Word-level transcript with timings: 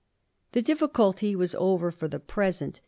The 0.53 0.63
difficulty 0.63 1.35
was 1.35 1.53
over 1.53 1.91
for 1.91 2.07
the 2.07 2.19
present. 2.19 2.79